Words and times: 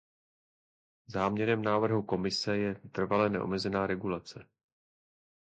Záměrem 1.07 1.61
návrhu 1.61 2.03
Komise 2.03 2.57
je 2.57 2.75
trvale 2.75 3.29
neomezená 3.29 3.87
regulace. 3.87 4.47